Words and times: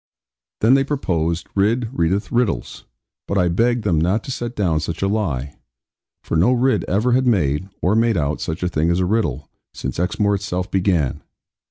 Then 0.61 0.73
they 0.73 0.83
proposed, 0.83 1.47
'Ridd 1.53 1.89
readeth 1.93 2.31
riddles': 2.31 2.85
but 3.27 3.37
I 3.37 3.49
begged 3.49 3.83
them 3.83 4.01
not 4.01 4.23
to 4.23 4.31
set 4.31 4.55
down 4.55 4.79
such 4.79 5.03
a 5.03 5.07
lie; 5.07 5.59
for 6.23 6.35
no 6.35 6.53
Ridd 6.53 6.83
ever 6.87 7.11
had 7.11 7.27
made, 7.27 7.69
or 7.83 7.93
made 7.95 8.17
out, 8.17 8.41
such 8.41 8.63
a 8.63 8.67
thing 8.67 8.89
as 8.89 8.99
a 8.99 9.05
riddle, 9.05 9.47
since 9.75 9.99
Exmoor 9.99 10.33
itself 10.33 10.71
began. 10.71 11.21